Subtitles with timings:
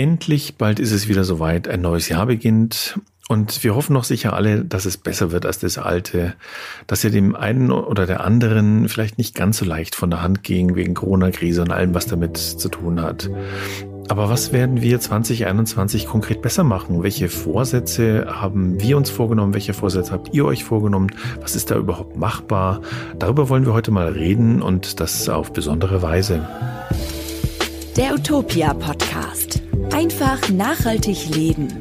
[0.00, 4.32] Endlich, bald ist es wieder soweit, ein neues Jahr beginnt und wir hoffen noch sicher
[4.32, 6.32] alle, dass es besser wird als das alte,
[6.86, 10.42] dass ihr dem einen oder der anderen vielleicht nicht ganz so leicht von der Hand
[10.42, 13.28] ging wegen Corona-Krise und allem, was damit zu tun hat.
[14.08, 17.02] Aber was werden wir 2021 konkret besser machen?
[17.02, 19.52] Welche Vorsätze haben wir uns vorgenommen?
[19.52, 21.08] Welche Vorsätze habt ihr euch vorgenommen?
[21.42, 22.80] Was ist da überhaupt machbar?
[23.18, 26.48] Darüber wollen wir heute mal reden und das auf besondere Weise.
[27.96, 29.49] Der Utopia Podcast.
[29.92, 31.80] Einfach nachhaltig leben.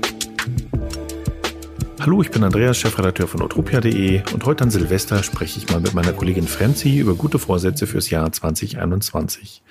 [2.00, 5.94] Hallo, ich bin Andreas, Chefredakteur von utopia.de und heute an Silvester spreche ich mal mit
[5.94, 9.62] meiner Kollegin Franzi über gute Vorsätze fürs Jahr 2021.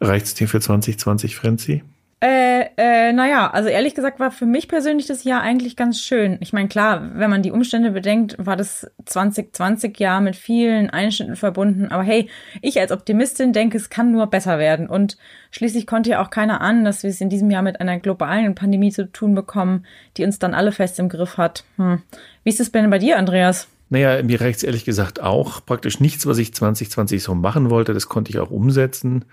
[0.00, 1.82] Reicht's dir für 2020, Franzi?
[2.22, 6.38] Äh, äh, naja, also ehrlich gesagt war für mich persönlich das Jahr eigentlich ganz schön.
[6.38, 11.34] Ich meine, klar, wenn man die Umstände bedenkt, war das 2020 Jahr mit vielen Einschnitten
[11.34, 11.88] verbunden.
[11.88, 12.28] Aber hey,
[12.60, 14.88] ich als Optimistin denke, es kann nur besser werden.
[14.88, 15.16] Und
[15.50, 18.54] schließlich konnte ja auch keiner an, dass wir es in diesem Jahr mit einer globalen
[18.54, 19.84] Pandemie zu tun bekommen,
[20.16, 21.64] die uns dann alle fest im Griff hat.
[21.76, 22.02] Hm.
[22.44, 23.66] Wie ist es denn bei dir, Andreas?
[23.90, 25.66] Naja, mir reicht ehrlich gesagt auch.
[25.66, 29.24] Praktisch nichts, was ich 2020 so machen wollte, das konnte ich auch umsetzen.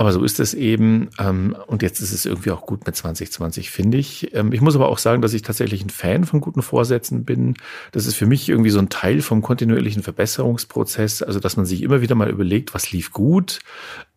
[0.00, 1.10] Aber so ist es eben.
[1.18, 4.32] Ähm, und jetzt ist es irgendwie auch gut mit 2020, finde ich.
[4.32, 7.54] Ähm, ich muss aber auch sagen, dass ich tatsächlich ein Fan von guten Vorsätzen bin.
[7.90, 11.22] Das ist für mich irgendwie so ein Teil vom kontinuierlichen Verbesserungsprozess.
[11.22, 13.58] Also, dass man sich immer wieder mal überlegt, was lief gut,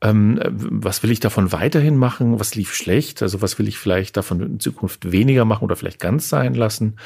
[0.02, 4.18] ähm, was will ich davon weiterhin machen, was lief schlecht, also was will ich vielleicht
[4.18, 6.98] davon in Zukunft weniger machen oder vielleicht ganz sein lassen.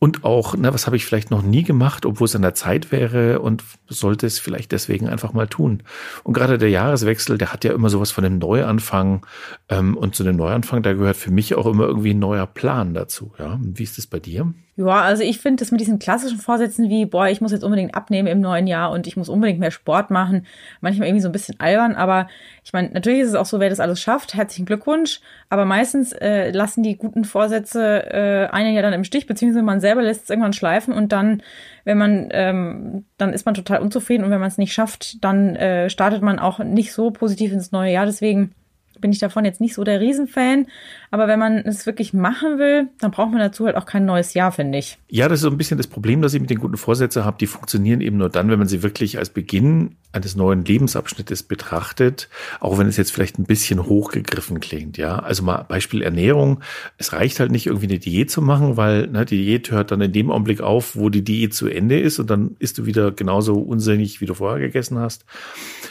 [0.00, 2.90] Und auch, na, was habe ich vielleicht noch nie gemacht, obwohl es an der Zeit
[2.90, 5.84] wäre und sollte es vielleicht deswegen einfach mal tun.
[6.24, 9.26] Und gerade der Jahreswechsel, der hat ja immer sowas von einem Neuanfang.
[9.68, 12.94] Ähm, und zu dem Neuanfang, da gehört für mich auch immer irgendwie ein neuer Plan
[12.94, 13.32] dazu.
[13.38, 14.54] Ja, wie ist das bei dir?
[14.78, 17.94] Ja, also ich finde das mit diesen klassischen Vorsätzen wie, boah, ich muss jetzt unbedingt
[17.94, 20.46] abnehmen im neuen Jahr und ich muss unbedingt mehr Sport machen,
[20.82, 22.28] manchmal irgendwie so ein bisschen albern, aber
[22.62, 26.12] ich meine, natürlich ist es auch so, wer das alles schafft, herzlichen Glückwunsch, aber meistens
[26.12, 30.24] äh, lassen die guten Vorsätze äh, einen ja dann im Stich, beziehungsweise man selber lässt
[30.24, 31.42] es irgendwann schleifen und dann,
[31.84, 35.56] wenn man, ähm, dann ist man total unzufrieden und wenn man es nicht schafft, dann
[35.56, 38.52] äh, startet man auch nicht so positiv ins neue Jahr, deswegen
[39.00, 40.66] bin ich davon jetzt nicht so der Riesenfan.
[41.10, 44.34] Aber wenn man es wirklich machen will, dann braucht man dazu halt auch kein neues
[44.34, 44.98] Jahr, finde ich.
[45.08, 47.36] Ja, das ist so ein bisschen das Problem, dass ich mit den guten Vorsätzen habe.
[47.38, 52.28] Die funktionieren eben nur dann, wenn man sie wirklich als Beginn eines neuen Lebensabschnittes betrachtet,
[52.58, 55.18] auch wenn es jetzt vielleicht ein bisschen hochgegriffen klingt, ja.
[55.18, 56.60] Also mal Beispiel Ernährung.
[56.96, 60.00] Es reicht halt nicht irgendwie eine Diät zu machen, weil ne, die Diät hört dann
[60.00, 63.12] in dem Augenblick auf, wo die Diät zu Ende ist und dann isst du wieder
[63.12, 65.26] genauso unsinnig, wie du vorher gegessen hast.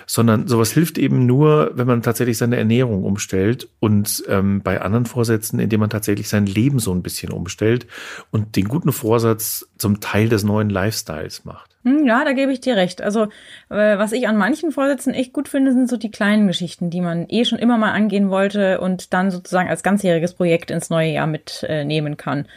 [0.07, 5.05] Sondern sowas hilft eben nur, wenn man tatsächlich seine Ernährung umstellt und ähm, bei anderen
[5.05, 7.85] Vorsätzen, indem man tatsächlich sein Leben so ein bisschen umstellt
[8.31, 11.74] und den guten Vorsatz zum Teil des neuen Lifestyles macht.
[11.85, 13.01] Hm, ja, da gebe ich dir recht.
[13.03, 13.25] Also,
[13.69, 16.99] äh, was ich an manchen Vorsätzen echt gut finde, sind so die kleinen Geschichten, die
[16.99, 21.11] man eh schon immer mal angehen wollte und dann sozusagen als ganzjähriges Projekt ins neue
[21.11, 22.47] Jahr mitnehmen kann.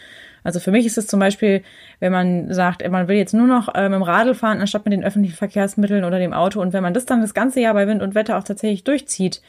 [0.44, 1.62] Also für mich ist es zum Beispiel,
[2.00, 4.94] wenn man sagt, man will jetzt nur noch äh, mit dem Radl fahren, anstatt mit
[4.94, 6.62] den öffentlichen Verkehrsmitteln oder dem Auto.
[6.62, 9.43] Und wenn man das dann das ganze Jahr bei Wind und Wetter auch tatsächlich durchzieht,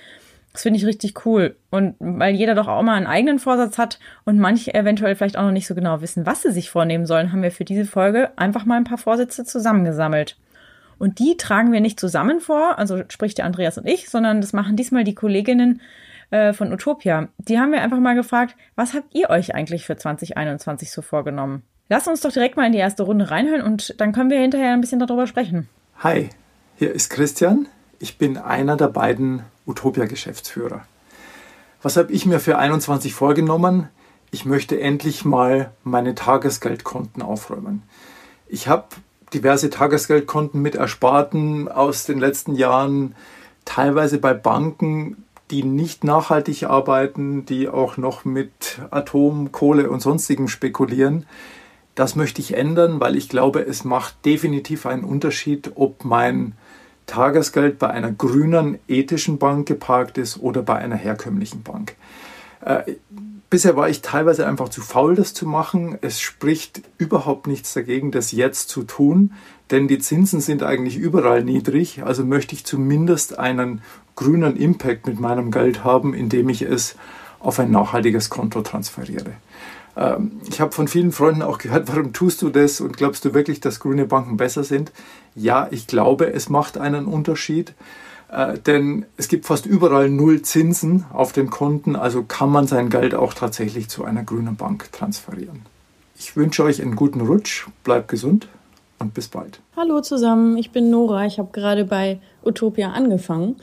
[0.53, 1.55] das finde ich richtig cool.
[1.69, 5.43] Und weil jeder doch auch mal einen eigenen Vorsatz hat und manche eventuell vielleicht auch
[5.43, 8.31] noch nicht so genau wissen, was sie sich vornehmen sollen, haben wir für diese Folge
[8.37, 10.37] einfach mal ein paar Vorsätze zusammengesammelt.
[10.97, 14.51] Und die tragen wir nicht zusammen vor, also sprich der Andreas und ich, sondern das
[14.51, 15.81] machen diesmal die Kolleginnen
[16.31, 17.29] äh, von Utopia.
[17.37, 21.63] Die haben wir einfach mal gefragt, was habt ihr euch eigentlich für 2021 so vorgenommen?
[21.87, 24.73] Lasst uns doch direkt mal in die erste Runde reinhören und dann können wir hinterher
[24.73, 25.69] ein bisschen darüber sprechen.
[25.99, 26.29] Hi,
[26.75, 27.67] hier ist Christian.
[27.99, 30.84] Ich bin einer der beiden Utopia-Geschäftsführer.
[31.81, 33.88] Was habe ich mir für 21 vorgenommen?
[34.31, 37.84] Ich möchte endlich mal meine Tagesgeldkonten aufräumen.
[38.47, 38.88] Ich habe
[39.34, 43.16] diverse Tagesgeldkonten mit Ersparten aus den letzten Jahren,
[43.63, 50.47] teilweise bei Banken, die nicht nachhaltig arbeiten, die auch noch mit Atom, Kohle und sonstigem
[50.47, 51.25] spekulieren.
[51.96, 56.53] Das möchte ich ändern, weil ich glaube, es macht definitiv einen Unterschied, ob mein
[57.09, 61.96] Tagesgeld bei einer grünen ethischen Bank geparkt ist oder bei einer herkömmlichen Bank.
[62.62, 62.94] Äh,
[63.50, 65.97] bisher war ich teilweise einfach zu faul, das zu machen.
[66.02, 69.34] Es spricht überhaupt nichts dagegen, das jetzt zu tun,
[69.72, 72.03] denn die Zinsen sind eigentlich überall niedrig.
[72.03, 73.82] Also möchte ich zumindest einen
[74.16, 76.96] grünen Impact mit meinem Geld haben, indem ich es
[77.40, 79.32] auf ein nachhaltiges Konto transferiere.
[79.99, 83.34] Ähm, ich habe von vielen Freunden auch gehört, warum tust du das und glaubst du
[83.34, 84.91] wirklich, dass grüne Banken besser sind?
[85.35, 87.73] Ja, ich glaube, es macht einen Unterschied,
[88.31, 92.90] äh, denn es gibt fast überall null Zinsen auf den Konten, also kann man sein
[92.90, 95.63] Geld auch tatsächlich zu einer grünen Bank transferieren.
[96.17, 98.47] Ich wünsche euch einen guten Rutsch, bleibt gesund
[98.99, 99.59] und bis bald.
[99.75, 103.55] Hallo zusammen, ich bin Nora, ich habe gerade bei Utopia angefangen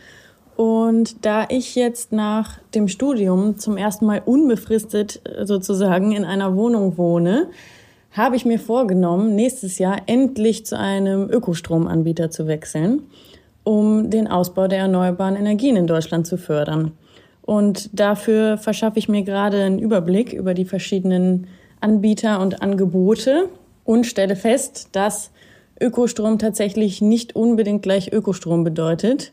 [0.57, 6.57] Und da ich jetzt nach dem Studium zum ersten Mal unbefristet äh, sozusagen in einer
[6.57, 7.49] Wohnung wohne,
[8.13, 13.03] habe ich mir vorgenommen, nächstes Jahr endlich zu einem Ökostromanbieter zu wechseln,
[13.63, 16.93] um den Ausbau der erneuerbaren Energien in Deutschland zu fördern.
[17.43, 21.47] Und dafür verschaffe ich mir gerade einen Überblick über die verschiedenen
[21.81, 23.51] Anbieter und Angebote
[23.85, 25.31] und stelle fest, dass
[25.79, 29.33] Ökostrom tatsächlich nicht unbedingt gleich Ökostrom bedeutet,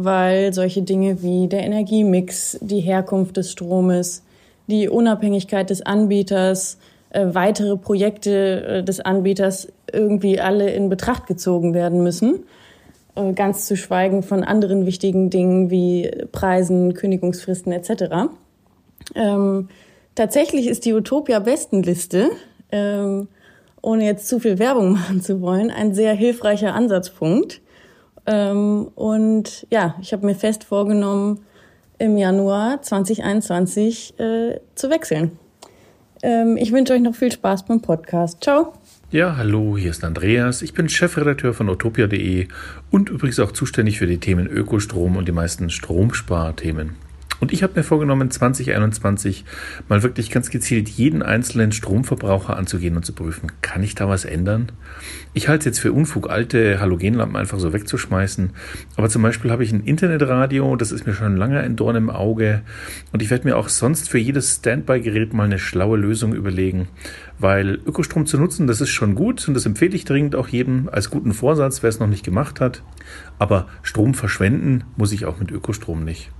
[0.00, 4.22] weil solche Dinge wie der Energiemix, die Herkunft des Stromes,
[4.68, 6.78] die Unabhängigkeit des Anbieters,
[7.10, 12.44] äh, weitere Projekte äh, des Anbieters irgendwie alle in Betracht gezogen werden müssen.
[13.16, 18.30] Äh, ganz zu schweigen von anderen wichtigen Dingen wie Preisen, Kündigungsfristen etc.
[19.16, 19.68] Ähm,
[20.14, 22.28] tatsächlich ist die Utopia-Bestenliste
[22.70, 23.26] ähm,
[23.82, 27.62] ohne jetzt zu viel Werbung machen zu wollen, ein sehr hilfreicher Ansatzpunkt.
[28.28, 31.40] Ähm, und ja, ich habe mir fest vorgenommen,
[31.98, 35.32] im Januar 2021 äh, zu wechseln.
[36.22, 38.44] Ähm, ich wünsche euch noch viel Spaß beim Podcast.
[38.44, 38.74] Ciao.
[39.10, 40.60] Ja, hallo, hier ist Andreas.
[40.60, 42.48] Ich bin Chefredakteur von utopia.de
[42.90, 47.07] und übrigens auch zuständig für die Themen Ökostrom und die meisten Stromsparthemen.
[47.40, 49.44] Und ich habe mir vorgenommen, 2021
[49.88, 54.24] mal wirklich ganz gezielt jeden einzelnen Stromverbraucher anzugehen und zu prüfen, kann ich da was
[54.24, 54.72] ändern?
[55.34, 58.50] Ich halte es jetzt für Unfug, alte Halogenlampen einfach so wegzuschmeißen.
[58.96, 62.10] Aber zum Beispiel habe ich ein Internetradio, das ist mir schon lange ein Dorn im
[62.10, 62.62] Auge.
[63.12, 66.88] Und ich werde mir auch sonst für jedes Standby-Gerät mal eine schlaue Lösung überlegen.
[67.38, 70.88] Weil Ökostrom zu nutzen, das ist schon gut und das empfehle ich dringend auch jedem
[70.90, 72.82] als guten Vorsatz, wer es noch nicht gemacht hat.
[73.38, 76.32] Aber Strom verschwenden muss ich auch mit Ökostrom nicht.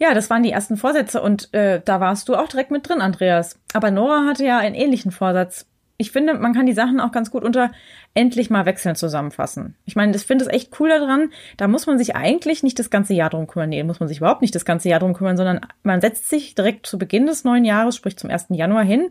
[0.00, 3.02] Ja, das waren die ersten Vorsätze und äh, da warst du auch direkt mit drin,
[3.02, 3.60] Andreas.
[3.74, 5.66] Aber Nora hatte ja einen ähnlichen Vorsatz.
[5.98, 7.70] Ich finde, man kann die Sachen auch ganz gut unter
[8.14, 9.76] endlich mal wechseln zusammenfassen.
[9.84, 11.28] Ich meine, ich finde es echt cool daran.
[11.58, 13.68] Da muss man sich eigentlich nicht das ganze Jahr drum kümmern.
[13.68, 16.54] Nee, muss man sich überhaupt nicht das ganze Jahr drum kümmern, sondern man setzt sich
[16.54, 18.46] direkt zu Beginn des neuen Jahres, sprich zum 1.
[18.48, 19.10] Januar hin,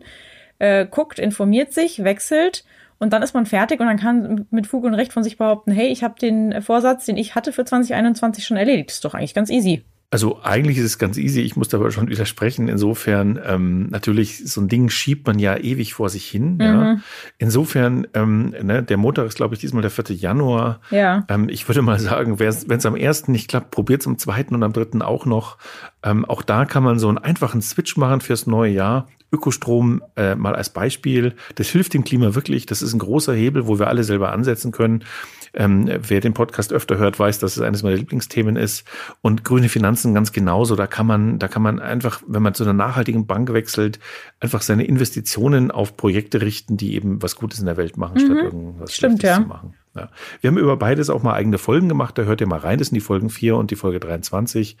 [0.58, 2.64] äh, guckt, informiert sich, wechselt
[2.98, 5.70] und dann ist man fertig und dann kann mit Fug und Recht von sich behaupten,
[5.70, 8.88] hey, ich habe den Vorsatz, den ich hatte für 2021 schon erledigt.
[8.88, 9.84] Das ist doch eigentlich ganz easy.
[10.12, 12.66] Also eigentlich ist es ganz easy, ich muss da aber schon widersprechen.
[12.66, 16.54] Insofern, ähm, natürlich, so ein Ding schiebt man ja ewig vor sich hin.
[16.54, 16.60] Mhm.
[16.60, 16.96] Ja.
[17.38, 20.16] Insofern, ähm, ne, der Montag ist, glaube ich, diesmal der 4.
[20.16, 20.80] Januar.
[20.90, 21.24] Ja.
[21.28, 24.56] Ähm, ich würde mal sagen, wenn es am ersten nicht klappt, probiert es am zweiten
[24.56, 25.58] und am dritten auch noch.
[26.02, 29.06] Ähm, auch da kann man so einen einfachen Switch machen fürs neue Jahr.
[29.32, 31.34] Ökostrom äh, mal als Beispiel.
[31.54, 32.66] Das hilft dem Klima wirklich.
[32.66, 35.04] Das ist ein großer Hebel, wo wir alle selber ansetzen können.
[35.52, 38.84] Ähm, wer den Podcast öfter hört, weiß, dass es eines meiner Lieblingsthemen ist.
[39.20, 40.76] Und grüne Finanzen ganz genauso.
[40.76, 43.98] Da kann man, da kann man einfach, wenn man zu einer nachhaltigen Bank wechselt,
[44.38, 48.26] einfach seine Investitionen auf Projekte richten, die eben was Gutes in der Welt machen, mhm.
[48.26, 49.42] statt irgendwas Stimmt, Schlechtes ja.
[49.42, 49.74] zu machen.
[49.96, 50.08] Ja.
[50.40, 52.16] Wir haben über beides auch mal eigene Folgen gemacht.
[52.16, 52.78] Da hört ihr mal rein.
[52.78, 54.76] Das sind die Folgen 4 und die Folge 23.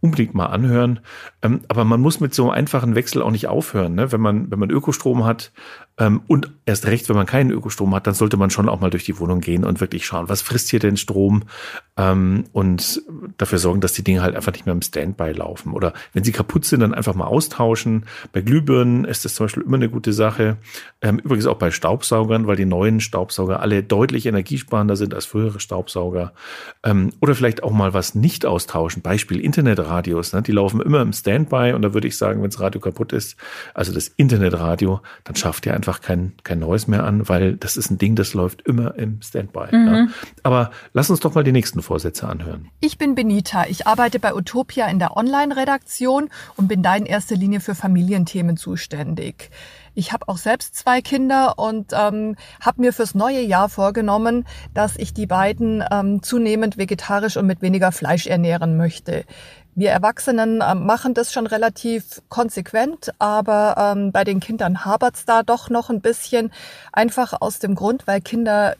[0.00, 1.00] Unbedingt mal anhören.
[1.42, 3.94] Ähm, aber man muss mit so einem einfachen Wechsel auch nicht aufhören.
[3.94, 4.12] Ne?
[4.12, 5.52] Wenn man, wenn man Ökostrom hat
[5.98, 9.04] und erst recht, wenn man keinen Ökostrom hat, dann sollte man schon auch mal durch
[9.04, 11.44] die Wohnung gehen und wirklich schauen, was frisst hier denn Strom
[11.96, 13.02] ähm, und
[13.38, 15.72] dafür sorgen, dass die Dinge halt einfach nicht mehr im Standby laufen.
[15.72, 18.04] Oder wenn sie kaputt sind, dann einfach mal austauschen.
[18.32, 20.58] Bei Glühbirnen ist das zum Beispiel immer eine gute Sache.
[21.00, 25.26] Ähm, übrigens auch bei Staubsaugern, weil die neuen Staubsauger alle deutlich Energie energiesparender sind als
[25.26, 26.32] frühere Staubsauger.
[26.84, 29.02] Ähm, oder vielleicht auch mal was nicht austauschen.
[29.02, 30.32] Beispiel Internetradios.
[30.32, 30.42] Ne?
[30.42, 33.36] Die laufen immer im Standby und da würde ich sagen, wenn das Radio kaputt ist,
[33.74, 37.90] also das Internetradio, dann schafft ihr einfach kein, kein neues mehr an, weil das ist
[37.90, 39.74] ein Ding, das läuft immer im Standby.
[39.74, 39.86] Mhm.
[39.86, 40.06] Ja?
[40.42, 42.68] Aber lass uns doch mal die nächsten Vorsätze anhören.
[42.80, 43.66] Ich bin Benita.
[43.66, 48.56] Ich arbeite bei Utopia in der Online-Redaktion und bin da in erster Linie für Familienthemen
[48.56, 49.50] zuständig.
[49.94, 54.96] Ich habe auch selbst zwei Kinder und ähm, habe mir fürs neue Jahr vorgenommen, dass
[54.96, 59.24] ich die beiden ähm, zunehmend vegetarisch und mit weniger Fleisch ernähren möchte.
[59.78, 65.42] Wir Erwachsenen äh, machen das schon relativ konsequent, aber ähm, bei den Kindern hapert's da
[65.42, 66.50] doch noch ein bisschen.
[66.94, 68.76] Einfach aus dem Grund, weil Kinder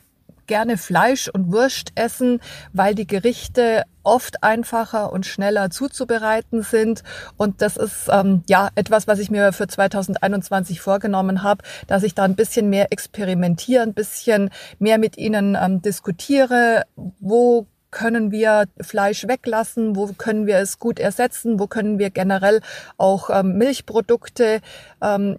[0.46, 2.40] gerne Fleisch und Wurst essen,
[2.72, 7.02] weil die Gerichte oft einfacher und schneller zuzubereiten sind.
[7.36, 12.14] Und das ist ähm, ja etwas, was ich mir für 2021 vorgenommen habe, dass ich
[12.14, 14.48] da ein bisschen mehr experimentiere, ein bisschen
[14.78, 16.84] mehr mit ihnen ähm, diskutiere,
[17.20, 22.60] wo können wir Fleisch weglassen, wo können wir es gut ersetzen, wo können wir generell
[22.96, 24.60] auch ähm, Milchprodukte
[25.02, 25.38] ähm,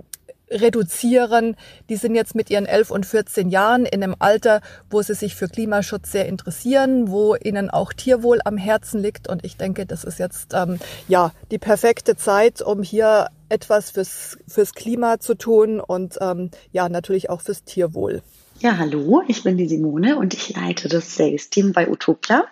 [0.49, 1.55] reduzieren.
[1.89, 5.35] Die sind jetzt mit ihren 11 und 14 Jahren in einem Alter, wo sie sich
[5.35, 9.27] für Klimaschutz sehr interessieren, wo ihnen auch Tierwohl am Herzen liegt.
[9.27, 14.37] Und ich denke, das ist jetzt ähm, ja die perfekte Zeit, um hier etwas fürs,
[14.47, 18.21] fürs Klima zu tun und ähm, ja natürlich auch fürs Tierwohl.
[18.59, 22.45] Ja, hallo, ich bin die Simone und ich leite das Sales-Team bei Utopia.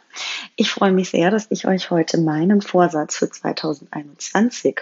[0.56, 4.82] Ich freue mich sehr, dass ich euch heute meinen Vorsatz für 2021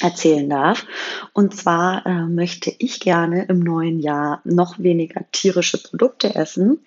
[0.00, 0.84] erzählen darf.
[1.32, 6.80] Und zwar äh, möchte ich gerne im neuen Jahr noch weniger tierische Produkte essen.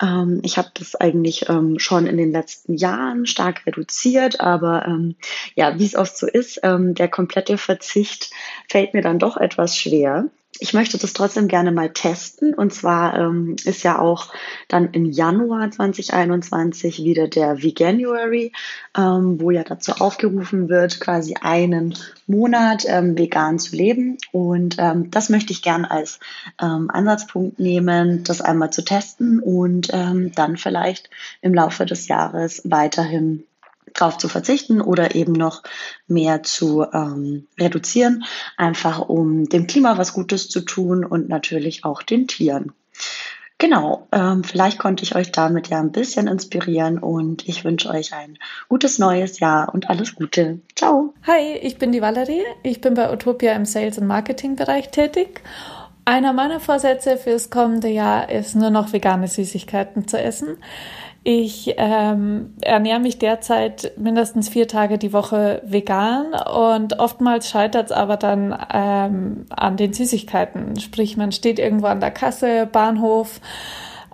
[0.00, 5.16] Ähm, ich habe das eigentlich ähm, schon in den letzten Jahren stark reduziert, aber ähm,
[5.56, 8.30] ja, wie es oft so ist, ähm, der komplette Verzicht
[8.68, 12.54] fällt mir dann doch etwas schwer ich möchte das trotzdem gerne mal testen.
[12.54, 14.32] Und zwar ähm, ist ja auch
[14.68, 18.52] dann im Januar 2021 wieder der Veganuary,
[18.96, 21.94] ähm, wo ja dazu aufgerufen wird, quasi einen
[22.26, 24.18] Monat ähm, vegan zu leben.
[24.32, 26.18] Und ähm, das möchte ich gern als
[26.60, 31.10] ähm, Ansatzpunkt nehmen, das einmal zu testen und ähm, dann vielleicht
[31.42, 33.44] im Laufe des Jahres weiterhin
[33.94, 35.62] drauf zu verzichten oder eben noch
[36.06, 38.24] mehr zu ähm, reduzieren,
[38.56, 42.72] einfach um dem Klima was Gutes zu tun und natürlich auch den Tieren.
[43.60, 48.14] Genau, ähm, vielleicht konnte ich euch damit ja ein bisschen inspirieren und ich wünsche euch
[48.14, 48.38] ein
[48.70, 50.60] gutes neues Jahr und alles Gute.
[50.74, 51.12] Ciao.
[51.26, 52.42] Hi, ich bin die Valerie.
[52.62, 55.42] Ich bin bei Utopia im Sales- und Marketing-Bereich tätig.
[56.06, 60.56] Einer meiner Vorsätze fürs kommende Jahr ist nur noch vegane Süßigkeiten zu essen.
[61.22, 67.92] Ich ähm, ernähre mich derzeit mindestens vier Tage die Woche vegan und oftmals scheitert es
[67.92, 70.80] aber dann ähm, an den Süßigkeiten.
[70.80, 73.40] Sprich, man steht irgendwo an der Kasse, Bahnhof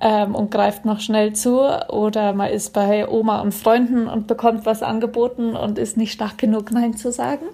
[0.01, 4.67] ähm, und greift noch schnell zu oder man ist bei Oma und Freunden und bekommt
[4.67, 7.47] was angeboten und ist nicht stark genug, Nein zu sagen.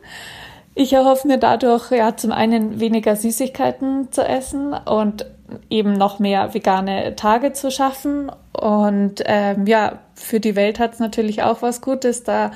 [0.75, 5.27] Ich erhoffe mir dadurch ja zum einen weniger Süßigkeiten zu essen und
[5.69, 8.33] eben noch mehr vegane Tage zu schaffen.
[8.53, 12.53] Und ähm, ja, für die Welt hat es natürlich auch was Gutes, da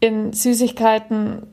[0.00, 1.46] in Süßigkeiten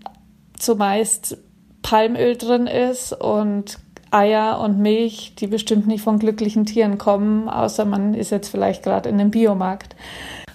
[0.58, 1.38] zumeist
[1.82, 3.80] Palmöl drin ist und
[4.12, 8.84] Eier und Milch, die bestimmt nicht von glücklichen Tieren kommen, außer man ist jetzt vielleicht
[8.84, 9.96] gerade in einem Biomarkt.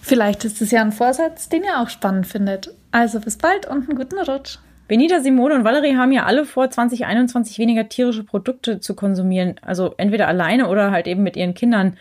[0.00, 2.70] Vielleicht ist es ja ein Vorsatz, den ihr auch spannend findet.
[2.92, 4.58] Also bis bald und einen guten Rutsch.
[4.88, 9.56] Benita, Simone und Valerie haben ja alle vor, 2021 weniger tierische Produkte zu konsumieren.
[9.62, 11.96] Also entweder alleine oder halt eben mit ihren Kindern.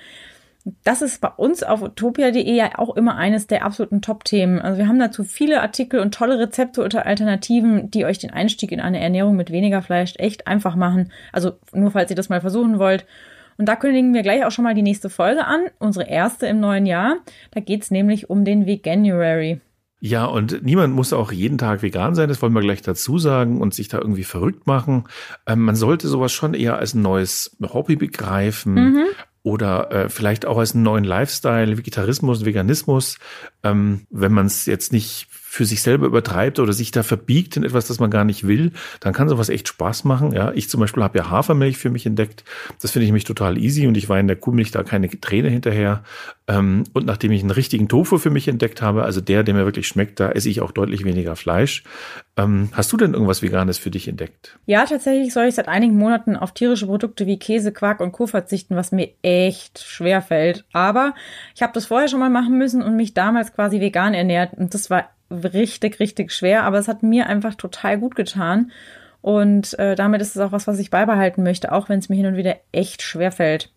[0.83, 4.59] Das ist bei uns auf utopia.de ja auch immer eines der absoluten Top-Themen.
[4.59, 8.71] Also wir haben dazu viele Artikel und tolle Rezepte oder Alternativen, die euch den Einstieg
[8.71, 11.11] in eine Ernährung mit weniger Fleisch echt einfach machen.
[11.31, 13.05] Also nur falls ihr das mal versuchen wollt.
[13.57, 16.59] Und da kündigen wir gleich auch schon mal die nächste Folge an, unsere erste im
[16.59, 17.17] neuen Jahr.
[17.51, 19.61] Da geht's nämlich um den Veganuary.
[19.99, 23.61] Ja, und niemand muss auch jeden Tag vegan sein, das wollen wir gleich dazu sagen
[23.61, 25.05] und sich da irgendwie verrückt machen.
[25.47, 28.73] Ähm, man sollte sowas schon eher als ein neues Hobby begreifen.
[28.73, 29.05] Mhm
[29.45, 33.19] oder äh, vielleicht auch als einen neuen Lifestyle, Vegetarismus, Veganismus,
[33.63, 37.63] ähm, wenn man es jetzt nicht für sich selber übertreibt oder sich da verbiegt in
[37.63, 40.33] etwas, das man gar nicht will, dann kann sowas echt Spaß machen.
[40.33, 42.43] Ja, ich zum Beispiel habe ja Hafermilch für mich entdeckt.
[42.81, 46.03] Das finde ich mich total easy und ich in der Kuhmilch da keine Träne hinterher.
[46.47, 49.63] Ähm, und nachdem ich einen richtigen Tofu für mich entdeckt habe, also der, der mir
[49.63, 51.85] wirklich schmeckt, da esse ich auch deutlich weniger Fleisch.
[52.35, 54.59] Ähm, hast du denn irgendwas Veganes für dich entdeckt?
[54.65, 58.27] Ja, tatsächlich soll ich seit einigen Monaten auf tierische Produkte wie Käse, Quark und Co.
[58.27, 60.65] verzichten, was mir echt schwer fällt.
[60.73, 61.15] Aber
[61.55, 64.53] ich habe das vorher schon mal machen müssen und mich damals quasi vegan ernährt.
[64.53, 68.71] Und das war richtig, richtig schwer, aber es hat mir einfach total gut getan.
[69.21, 72.15] Und äh, damit ist es auch was, was ich beibehalten möchte, auch wenn es mir
[72.15, 73.71] hin und wieder echt schwer fällt.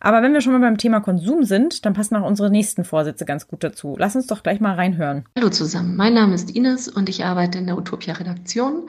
[0.00, 3.26] Aber wenn wir schon mal beim Thema Konsum sind, dann passen auch unsere nächsten Vorsätze
[3.26, 3.96] ganz gut dazu.
[3.98, 5.24] Lass uns doch gleich mal reinhören.
[5.36, 8.88] Hallo zusammen, mein Name ist Ines und ich arbeite in der Utopia-Redaktion.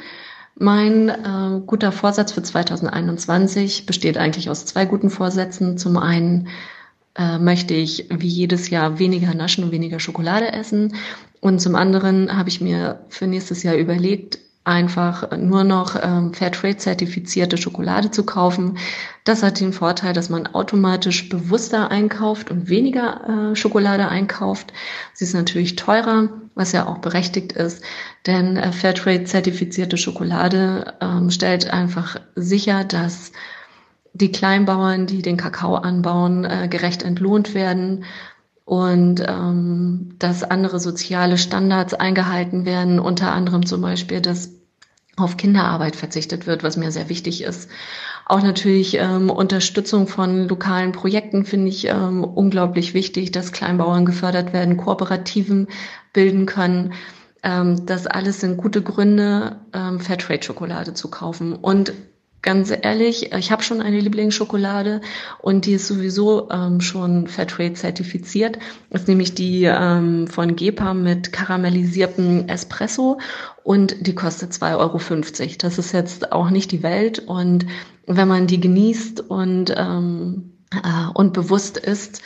[0.56, 5.78] Mein äh, guter Vorsatz für 2021 besteht eigentlich aus zwei guten Vorsätzen.
[5.78, 6.48] Zum einen
[7.16, 10.96] äh, möchte ich wie jedes Jahr weniger naschen und weniger Schokolade essen.
[11.40, 17.58] Und zum anderen habe ich mir für nächstes Jahr überlegt, einfach nur noch ähm, Fairtrade-zertifizierte
[17.58, 18.78] Schokolade zu kaufen.
[19.24, 24.74] Das hat den Vorteil, dass man automatisch bewusster einkauft und weniger äh, Schokolade einkauft.
[25.14, 27.82] Sie ist natürlich teurer, was ja auch berechtigt ist,
[28.26, 33.32] denn äh, Fairtrade-zertifizierte Schokolade ähm, stellt einfach sicher, dass
[34.14, 38.04] die Kleinbauern, die den Kakao anbauen, äh, gerecht entlohnt werden
[38.68, 44.52] und ähm, dass andere soziale Standards eingehalten werden, unter anderem zum Beispiel, dass
[45.16, 47.70] auf Kinderarbeit verzichtet wird, was mir sehr wichtig ist.
[48.26, 54.52] Auch natürlich ähm, Unterstützung von lokalen Projekten finde ich ähm, unglaublich wichtig, dass Kleinbauern gefördert
[54.52, 55.70] werden, Kooperativen
[56.12, 56.92] bilden können.
[57.44, 61.54] Ähm, das alles sind gute Gründe, ähm, Fairtrade-Schokolade zu kaufen.
[61.54, 61.94] Und
[62.48, 65.02] ganz ehrlich, ich habe schon eine Lieblingsschokolade
[65.42, 68.58] und die ist sowieso ähm, schon Fairtrade zertifiziert.
[68.90, 73.20] Das ist nämlich die ähm, von Gepa mit karamellisiertem Espresso
[73.66, 75.52] und die kostet 2,50 Euro.
[75.60, 77.66] Das ist jetzt auch nicht die Welt und
[78.06, 82.22] wenn man die genießt und ähm, äh, und bewusst isst,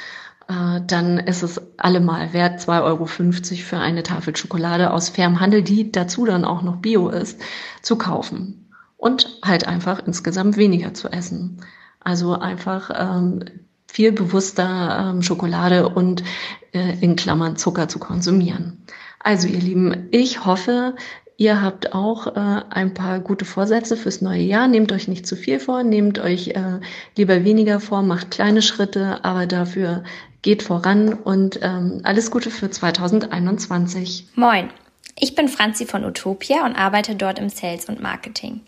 [0.47, 5.63] äh, dann ist es allemal wert, 2,50 Euro für eine Tafel Schokolade aus fairem Handel,
[5.63, 7.41] die dazu dann auch noch Bio ist,
[7.81, 8.60] zu kaufen.
[9.01, 11.65] Und halt einfach insgesamt weniger zu essen.
[12.01, 13.43] Also einfach ähm,
[13.87, 16.23] viel bewusster ähm, Schokolade und
[16.71, 18.85] äh, in Klammern Zucker zu konsumieren.
[19.17, 20.95] Also ihr Lieben, ich hoffe,
[21.35, 24.67] ihr habt auch äh, ein paar gute Vorsätze fürs neue Jahr.
[24.67, 26.79] Nehmt euch nicht zu viel vor, nehmt euch äh,
[27.17, 30.03] lieber weniger vor, macht kleine Schritte, aber dafür
[30.43, 34.27] geht voran und ähm, alles Gute für 2021.
[34.35, 34.69] Moin,
[35.17, 38.61] ich bin Franzi von Utopia und arbeite dort im Sales und Marketing.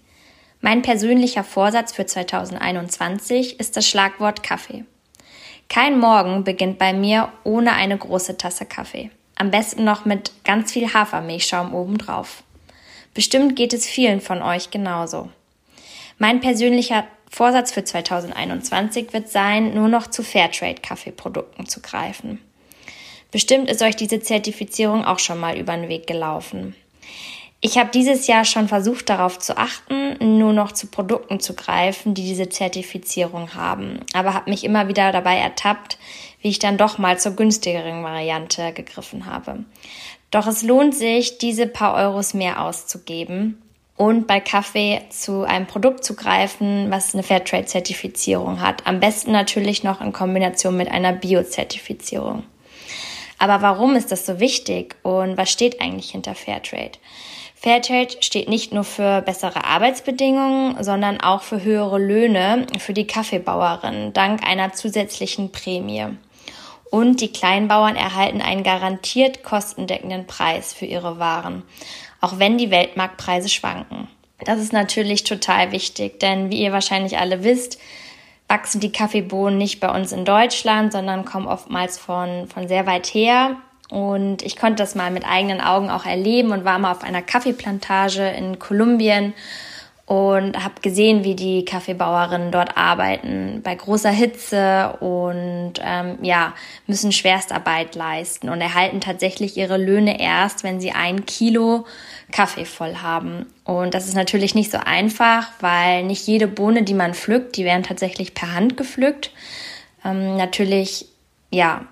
[0.65, 4.85] Mein persönlicher Vorsatz für 2021 ist das Schlagwort Kaffee.
[5.67, 9.09] Kein Morgen beginnt bei mir ohne eine große Tasse Kaffee.
[9.35, 12.43] Am besten noch mit ganz viel Hafermilchschaum obendrauf.
[13.13, 15.27] Bestimmt geht es vielen von euch genauso.
[16.17, 22.39] Mein persönlicher Vorsatz für 2021 wird sein, nur noch zu Fairtrade-Kaffeeprodukten zu greifen.
[23.31, 26.73] Bestimmt ist euch diese Zertifizierung auch schon mal über den Weg gelaufen.
[27.65, 32.13] Ich habe dieses Jahr schon versucht darauf zu achten, nur noch zu Produkten zu greifen,
[32.13, 35.97] die diese Zertifizierung haben, aber habe mich immer wieder dabei ertappt,
[36.41, 39.63] wie ich dann doch mal zur günstigeren Variante gegriffen habe.
[40.29, 43.61] Doch es lohnt sich, diese paar Euros mehr auszugeben,
[43.95, 48.85] und bei Kaffee zu einem Produkt zu greifen, was eine Fairtrade-Zertifizierung hat.
[48.87, 52.43] Am besten natürlich noch in Kombination mit einer Bio-Zertifizierung.
[53.37, 56.97] Aber warum ist das so wichtig und was steht eigentlich hinter Fairtrade?
[57.63, 64.13] Fairtrade steht nicht nur für bessere Arbeitsbedingungen, sondern auch für höhere Löhne für die Kaffeebauerinnen
[64.13, 66.07] dank einer zusätzlichen Prämie.
[66.91, 71.63] Und die Kleinbauern erhalten einen garantiert kostendeckenden Preis für ihre Waren
[72.23, 74.07] auch wenn die Weltmarktpreise schwanken.
[74.45, 77.79] Das ist natürlich total wichtig, denn wie ihr wahrscheinlich alle wisst,
[78.47, 83.07] wachsen die Kaffeebohnen nicht bei uns in Deutschland, sondern kommen oftmals von, von sehr weit
[83.07, 83.57] her.
[83.93, 87.21] Und ich konnte das mal mit eigenen Augen auch erleben und war mal auf einer
[87.21, 89.35] Kaffeeplantage in Kolumbien
[90.07, 96.53] und habe gesehen, wie die Kaffeebauerinnen dort arbeiten bei großer Hitze und ähm, ja
[96.87, 101.85] müssen Schwerstarbeit leisten und erhalten tatsächlich ihre Löhne erst, wenn sie ein Kilo
[102.31, 103.45] Kaffee voll haben.
[103.63, 107.63] Und das ist natürlich nicht so einfach, weil nicht jede Bohne, die man pflückt, die
[107.63, 109.29] werden tatsächlich per Hand gepflückt.
[110.03, 111.05] Ähm, natürlich
[111.51, 111.85] ja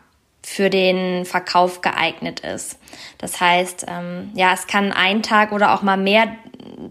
[0.43, 2.77] für den Verkauf geeignet ist.
[3.17, 6.35] Das heißt, ähm, ja, es kann ein Tag oder auch mal mehr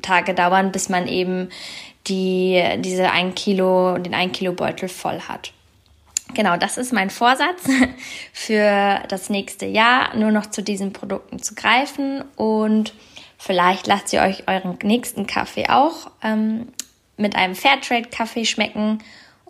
[0.03, 1.49] Tage dauern, bis man eben
[2.07, 5.53] die, diese ein Kilo, den ein Kilo Beutel voll hat.
[6.35, 7.63] Genau, das ist mein Vorsatz
[8.33, 12.95] für das nächste Jahr, nur noch zu diesen Produkten zu greifen und
[13.37, 16.69] vielleicht lasst ihr euch euren nächsten Kaffee auch ähm,
[17.17, 19.01] mit einem Fairtrade-Kaffee schmecken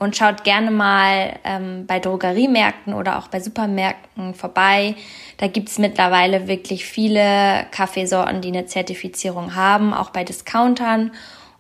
[0.01, 4.97] und schaut gerne mal ähm, bei Drogeriemärkten oder auch bei Supermärkten vorbei.
[5.37, 11.13] Da gibt's mittlerweile wirklich viele Kaffeesorten, die eine Zertifizierung haben, auch bei Discountern.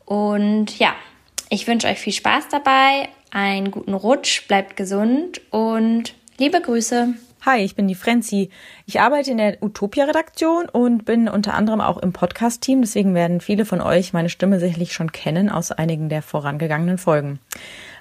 [0.06, 0.94] Und ja,
[1.50, 7.14] ich wünsche euch viel Spaß dabei, einen guten Rutsch, bleibt gesund und liebe Grüße.
[7.44, 8.50] Hi, ich bin die Frenzi.
[8.86, 12.82] Ich arbeite in der Utopia-Redaktion und bin unter anderem auch im Podcast-Team.
[12.82, 17.38] Deswegen werden viele von euch meine Stimme sicherlich schon kennen aus einigen der vorangegangenen Folgen.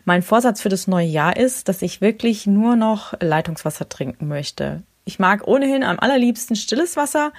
[0.05, 4.83] Mein Vorsatz für das neue Jahr ist, dass ich wirklich nur noch Leitungswasser trinken möchte.
[5.09, 7.31] Ich mag ohnehin am allerliebsten stilles Wasser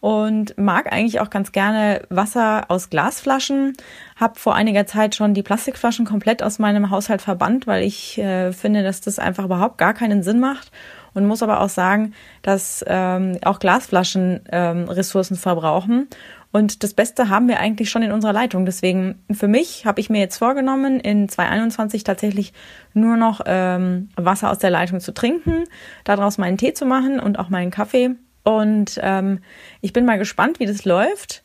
[0.00, 3.74] und mag eigentlich auch ganz gerne Wasser aus Glasflaschen.
[4.16, 8.52] Hab vor einiger Zeit schon die Plastikflaschen komplett aus meinem Haushalt verbannt, weil ich äh,
[8.52, 10.72] finde, dass das einfach überhaupt gar keinen Sinn macht
[11.12, 16.08] und muss aber auch sagen, dass ähm, auch Glasflaschen ähm, Ressourcen verbrauchen
[16.50, 18.64] und das Beste haben wir eigentlich schon in unserer Leitung.
[18.64, 22.52] Deswegen für mich habe ich mir jetzt vorgenommen, in 2021 tatsächlich
[22.94, 25.64] nur noch ähm, Wasser aus der Leitung zu trinken,
[26.04, 28.16] daraus meinen Tee zu machen und auch meinen Kaffee.
[28.44, 29.40] Und ähm,
[29.82, 31.42] ich bin mal gespannt, wie das läuft.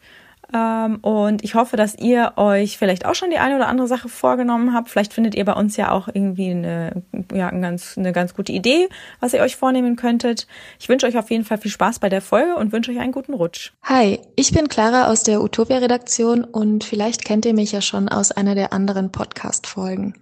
[0.54, 4.08] Ähm, und ich hoffe, dass ihr euch vielleicht auch schon die eine oder andere Sache
[4.08, 4.90] vorgenommen habt.
[4.90, 8.52] Vielleicht findet ihr bei uns ja auch irgendwie eine, ja, eine, ganz, eine ganz gute
[8.52, 8.88] Idee,
[9.20, 10.48] was ihr euch vornehmen könntet.
[10.80, 13.12] Ich wünsche euch auf jeden Fall viel Spaß bei der Folge und wünsche euch einen
[13.12, 13.72] guten Rutsch.
[13.84, 18.32] Hi, ich bin Clara aus der Utopia-Redaktion und vielleicht kennt ihr mich ja schon aus
[18.32, 20.14] einer der anderen Podcast-Folgen.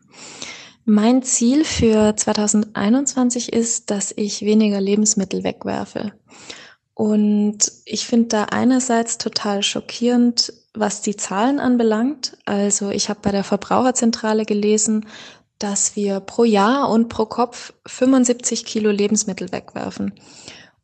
[0.86, 6.13] Mein Ziel für 2021 ist, dass ich weniger Lebensmittel wegwerfe.
[7.02, 12.38] Und ich finde da einerseits total schockierend, was die Zahlen anbelangt.
[12.46, 15.08] Also ich habe bei der Verbraucherzentrale gelesen,
[15.58, 20.14] dass wir pro Jahr und pro Kopf 75 Kilo Lebensmittel wegwerfen.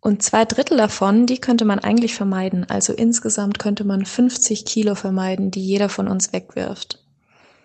[0.02, 2.66] Und zwei Drittel davon, die könnte man eigentlich vermeiden.
[2.68, 6.98] Also insgesamt könnte man 50 Kilo vermeiden, die jeder von uns wegwirft.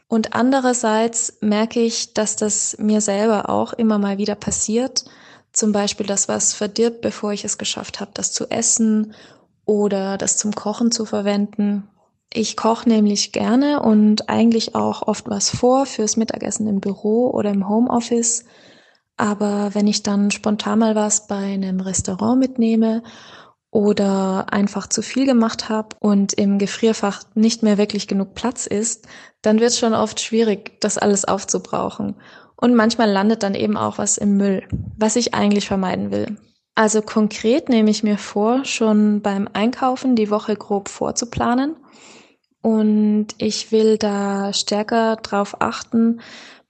[0.08, 5.06] Und andererseits merke ich, dass das mir selber auch immer mal wieder passiert.
[5.52, 9.14] Zum Beispiel, dass was verdirbt, bevor ich es geschafft habe, das zu essen
[9.64, 11.88] oder das zum Kochen zu verwenden.
[12.32, 17.50] Ich koche nämlich gerne und eigentlich auch oft was vor fürs Mittagessen im Büro oder
[17.50, 18.44] im Homeoffice.
[19.18, 23.02] Aber wenn ich dann spontan mal was bei einem Restaurant mitnehme
[23.70, 29.06] oder einfach zu viel gemacht habe und im Gefrierfach nicht mehr wirklich genug Platz ist,
[29.42, 32.16] dann wird es schon oft schwierig, das alles aufzubrauchen.
[32.62, 34.62] Und manchmal landet dann eben auch was im Müll,
[34.96, 36.36] was ich eigentlich vermeiden will.
[36.76, 41.74] Also konkret nehme ich mir vor, schon beim Einkaufen die Woche grob vorzuplanen.
[42.60, 46.20] Und ich will da stärker drauf achten,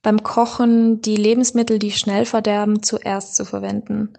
[0.00, 4.14] beim Kochen die Lebensmittel, die schnell verderben, zuerst zu verwenden.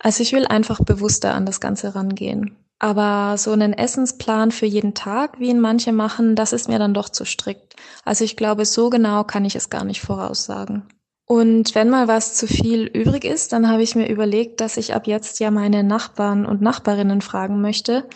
[0.00, 2.56] Also ich will einfach bewusster an das Ganze rangehen.
[2.80, 6.92] Aber so einen Essensplan für jeden Tag, wie ihn manche machen, das ist mir dann
[6.92, 7.76] doch zu strikt.
[8.04, 10.88] Also ich glaube, so genau kann ich es gar nicht voraussagen.
[11.26, 14.94] Und wenn mal was zu viel übrig ist, dann habe ich mir überlegt, dass ich
[14.94, 18.06] ab jetzt ja meine Nachbarn und Nachbarinnen fragen möchte,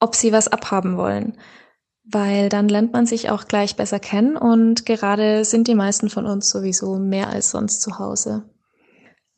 [0.00, 1.38] ob sie was abhaben wollen.
[2.04, 6.26] Weil dann lernt man sich auch gleich besser kennen und gerade sind die meisten von
[6.26, 8.42] uns sowieso mehr als sonst zu Hause.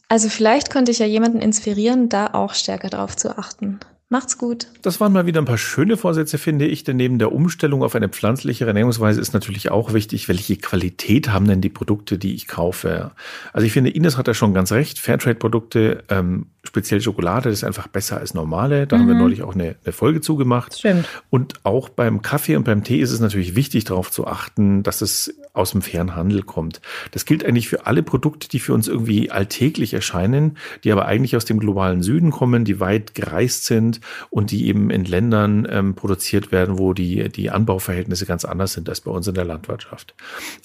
[0.08, 3.80] Also vielleicht könnte ich ja jemanden inspirieren, da auch stärker drauf zu achten.
[4.14, 4.68] Macht's gut.
[4.80, 7.96] Das waren mal wieder ein paar schöne Vorsätze, finde ich, denn neben der Umstellung auf
[7.96, 12.46] eine pflanzliche Ernährungsweise ist natürlich auch wichtig, welche Qualität haben denn die Produkte, die ich
[12.46, 13.10] kaufe.
[13.52, 15.00] Also ich finde, Ines hat da schon ganz recht.
[15.00, 18.86] Fairtrade-Produkte, ähm, speziell Schokolade, das ist einfach besser als normale.
[18.86, 19.00] Da mhm.
[19.00, 19.20] haben wir mhm.
[19.20, 20.78] neulich auch eine, eine Folge zugemacht.
[20.78, 21.08] Stimmt.
[21.28, 25.02] Und auch beim Kaffee und beim Tee ist es natürlich wichtig, darauf zu achten, dass
[25.02, 26.80] es aus dem fairen Handel kommt.
[27.12, 31.36] Das gilt eigentlich für alle Produkte, die für uns irgendwie alltäglich erscheinen, die aber eigentlich
[31.36, 35.94] aus dem globalen Süden kommen, die weit gereist sind und die eben in Ländern ähm,
[35.94, 40.14] produziert werden, wo die, die Anbauverhältnisse ganz anders sind als bei uns in der Landwirtschaft.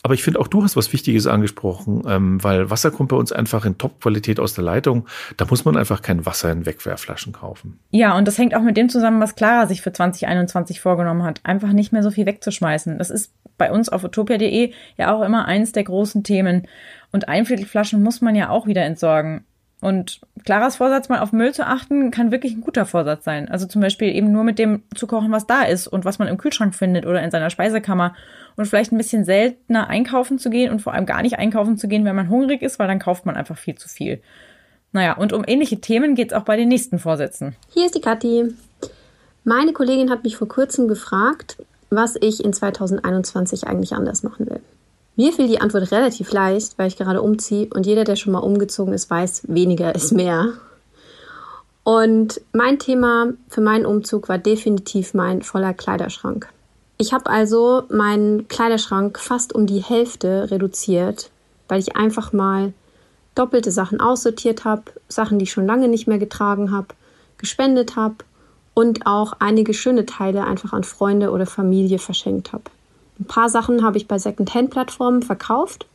[0.02, 3.32] Aber ich finde, auch du hast was Wichtiges angesprochen, ähm, weil Wasser kommt bei uns
[3.32, 5.08] einfach in Top-Qualität aus der Leitung.
[5.38, 7.80] Da muss man einfach kein Wasser in Wegwerfflaschen kaufen.
[7.92, 11.42] Ja, und das hängt auch mit dem zusammen, was Clara sich für 2021 vorgenommen hat,
[11.44, 12.98] einfach nicht mehr so viel wegzuschmeißen.
[12.98, 16.68] Das ist bei uns auf utopia.de ja auch immer eins der großen Themen.
[17.12, 19.46] Und Einviertelflaschen muss man ja auch wieder entsorgen.
[19.82, 23.48] Und Claras Vorsatz, mal auf Müll zu achten, kann wirklich ein guter Vorsatz sein.
[23.50, 26.28] Also zum Beispiel eben nur mit dem zu kochen, was da ist und was man
[26.28, 28.14] im Kühlschrank findet oder in seiner Speisekammer.
[28.58, 31.88] Und vielleicht ein bisschen seltener einkaufen zu gehen und vor allem gar nicht einkaufen zu
[31.88, 34.22] gehen, wenn man hungrig ist, weil dann kauft man einfach viel zu viel.
[34.92, 37.56] Naja, und um ähnliche Themen geht's auch bei den nächsten Vorsätzen.
[37.70, 38.54] Hier ist die Kathi.
[39.46, 41.58] Meine Kollegin hat mich vor kurzem gefragt,
[41.90, 44.62] was ich in 2021 eigentlich anders machen will.
[45.16, 48.40] Mir fiel die Antwort relativ leicht, weil ich gerade umziehe und jeder, der schon mal
[48.40, 50.54] umgezogen ist, weiß, weniger ist mehr.
[51.84, 56.48] Und mein Thema für meinen Umzug war definitiv mein voller Kleiderschrank.
[56.98, 61.32] Ich habe also meinen Kleiderschrank fast um die Hälfte reduziert,
[61.68, 62.74] weil ich einfach mal
[63.36, 66.88] doppelte Sachen aussortiert habe, Sachen, die ich schon lange nicht mehr getragen habe,
[67.38, 68.16] gespendet habe
[68.80, 72.64] und auch einige schöne Teile einfach an Freunde oder Familie verschenkt habe.
[73.20, 75.86] Ein paar Sachen habe ich bei Secondhand-Plattformen verkauft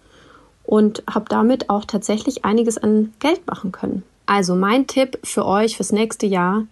[0.65, 4.03] und habe damit auch tatsächlich einiges an Geld machen können.
[4.27, 6.67] Also mein Tipp für euch fürs nächste Jahr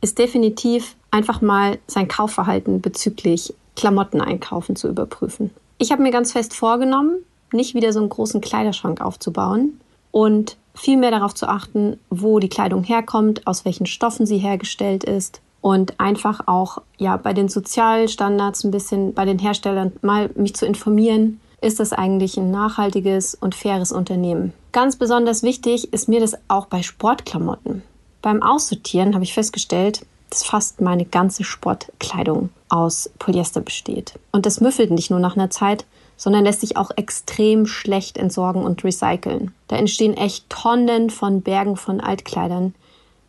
[0.00, 5.50] ist definitiv einfach mal sein Kaufverhalten bezüglich Klamotten einkaufen zu überprüfen.
[5.76, 7.16] Ich habe mir ganz fest vorgenommen,
[7.52, 9.78] nicht wieder so einen großen Kleiderschrank aufzubauen
[10.10, 15.04] und viel mehr darauf zu achten, wo die Kleidung herkommt, aus welchen Stoffen sie hergestellt
[15.04, 20.54] ist und einfach auch ja bei den Sozialstandards ein bisschen bei den Herstellern mal mich
[20.54, 24.52] zu informieren, ist das eigentlich ein nachhaltiges und faires Unternehmen.
[24.72, 27.82] Ganz besonders wichtig ist mir das auch bei Sportklamotten.
[28.22, 34.14] Beim Aussortieren habe ich festgestellt, dass fast meine ganze Sportkleidung aus Polyester besteht.
[34.30, 35.84] Und das müffelt nicht nur nach einer Zeit,
[36.16, 39.52] sondern lässt sich auch extrem schlecht entsorgen und recyceln.
[39.68, 42.74] Da entstehen echt Tonnen von Bergen von Altkleidern,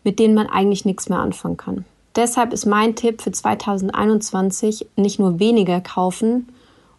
[0.04, 1.86] mit denen man eigentlich nichts mehr anfangen kann.
[2.16, 6.50] Deshalb ist mein Tipp für 2021 nicht nur weniger kaufen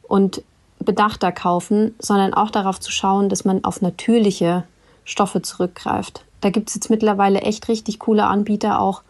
[0.02, 0.42] und
[0.78, 4.64] bedachter kaufen, sondern auch darauf zu schauen, dass man auf natürliche
[5.04, 6.24] Stoffe zurückgreift.
[6.40, 9.02] Da gibt es jetzt mittlerweile echt richtig coole Anbieter auch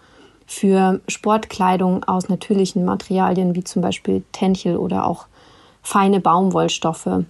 [0.47, 5.27] für Sportkleidung aus natürlichen Materialien, wie zum Beispiel Tenchel oder auch
[5.83, 7.25] feine Baumwollstoffe.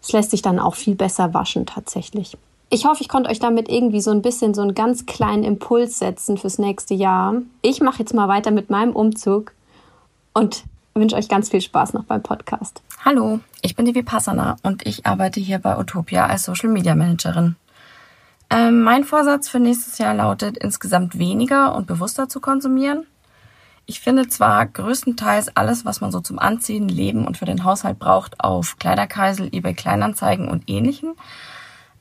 [0.00, 2.36] Es lässt sich dann auch viel besser waschen tatsächlich.
[2.70, 5.98] Ich hoffe, ich konnte euch damit irgendwie so ein bisschen so einen ganz kleinen Impuls
[5.98, 7.36] setzen fürs nächste Jahr.
[7.62, 9.52] Ich mache jetzt mal weiter mit meinem Umzug
[10.34, 12.82] und wünsche euch ganz viel Spaß noch beim Podcast.
[13.02, 17.56] Hallo, ich bin die Vipassana und ich arbeite hier bei Utopia als Social Media Managerin.
[18.50, 23.06] Ähm, mein Vorsatz für nächstes Jahr lautet, insgesamt weniger und bewusster zu konsumieren.
[23.86, 27.98] Ich finde zwar größtenteils alles, was man so zum Anziehen, Leben und für den Haushalt
[27.98, 31.14] braucht, auf Kleiderkreisel, eBay Kleinanzeigen und ähnlichen.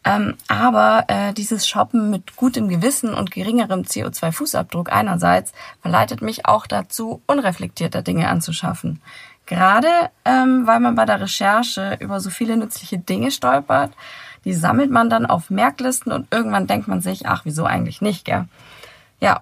[0.07, 6.65] Ähm, aber äh, dieses Shoppen mit gutem Gewissen und geringerem CO2-Fußabdruck einerseits verleitet mich auch
[6.65, 9.01] dazu, unreflektierter Dinge anzuschaffen.
[9.47, 9.89] Gerade
[10.23, 13.91] ähm, weil man bei der Recherche über so viele nützliche Dinge stolpert,
[14.45, 18.23] die sammelt man dann auf Merklisten und irgendwann denkt man sich, ach, wieso eigentlich nicht,
[18.23, 18.47] gell?
[19.19, 19.41] Ja,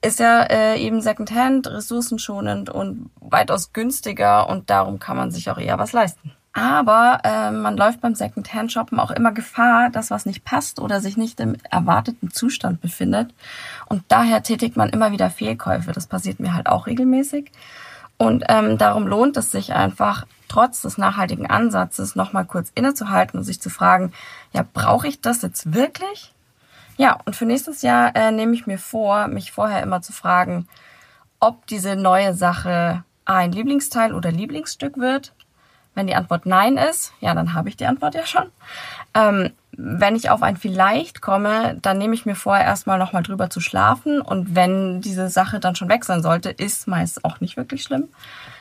[0.00, 5.58] ist ja äh, eben Secondhand, ressourcenschonend und weitaus günstiger und darum kann man sich auch
[5.58, 6.32] eher was leisten.
[6.54, 11.16] Aber äh, man läuft beim Secondhand-Shoppen auch immer Gefahr, dass was nicht passt oder sich
[11.16, 13.32] nicht im erwarteten Zustand befindet.
[13.86, 15.92] Und daher tätigt man immer wieder Fehlkäufe.
[15.92, 17.50] Das passiert mir halt auch regelmäßig.
[18.18, 23.44] Und ähm, darum lohnt es sich einfach, trotz des nachhaltigen Ansatzes nochmal kurz innezuhalten und
[23.44, 24.12] sich zu fragen,
[24.52, 26.34] ja, brauche ich das jetzt wirklich?
[26.98, 30.68] Ja, und für nächstes Jahr äh, nehme ich mir vor, mich vorher immer zu fragen,
[31.40, 35.32] ob diese neue Sache ein Lieblingsteil oder Lieblingsstück wird.
[35.94, 38.44] Wenn die Antwort Nein ist, ja, dann habe ich die Antwort ja schon.
[39.14, 43.50] Ähm, wenn ich auf ein Vielleicht komme, dann nehme ich mir vor, erstmal nochmal drüber
[43.50, 44.20] zu schlafen.
[44.20, 48.08] Und wenn diese Sache dann schon weg sein sollte, ist meist auch nicht wirklich schlimm.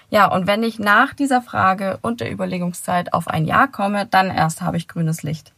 [0.09, 4.29] Ja, und wenn ich nach dieser Frage und der Überlegungszeit auf ein Ja komme, dann
[4.29, 5.53] erst habe ich grünes Licht.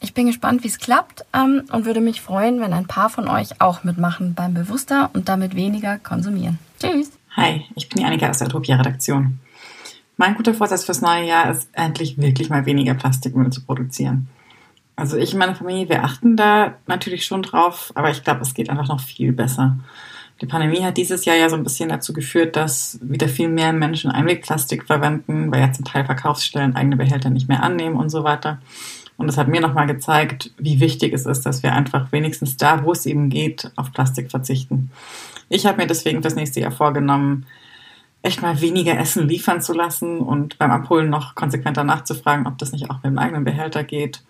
[0.00, 3.28] Ich bin gespannt, wie es klappt ähm, und würde mich freuen, wenn ein paar von
[3.28, 6.58] euch auch mitmachen beim bewusster und damit weniger konsumieren.
[6.80, 7.10] Tschüss.
[7.36, 9.38] Hi, ich bin die Annika aus der Utopia-Redaktion.
[10.20, 14.28] Mein guter Vorsatz fürs neue Jahr ist, endlich wirklich mal weniger Plastikmüll zu produzieren.
[14.94, 18.52] Also ich und meine Familie, wir achten da natürlich schon drauf, aber ich glaube, es
[18.52, 19.78] geht einfach noch viel besser.
[20.42, 23.72] Die Pandemie hat dieses Jahr ja so ein bisschen dazu geführt, dass wieder viel mehr
[23.72, 28.22] Menschen Einwegplastik verwenden, weil ja zum Teil Verkaufsstellen eigene Behälter nicht mehr annehmen und so
[28.22, 28.58] weiter.
[29.16, 32.84] Und das hat mir nochmal gezeigt, wie wichtig es ist, dass wir einfach wenigstens da,
[32.84, 34.90] wo es eben geht, auf Plastik verzichten.
[35.48, 37.46] Ich habe mir deswegen fürs nächste Jahr vorgenommen,
[38.22, 42.72] echt mal weniger Essen liefern zu lassen und beim Abholen noch konsequenter nachzufragen, ob das
[42.72, 44.22] nicht auch mit dem eigenen Behälter geht